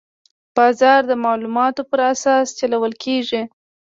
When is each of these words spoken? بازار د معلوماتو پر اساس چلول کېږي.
بازار 0.55 1.01
د 1.09 1.11
معلوماتو 1.23 1.81
پر 1.91 1.99
اساس 2.13 2.45
چلول 2.59 2.93
کېږي. 3.03 3.41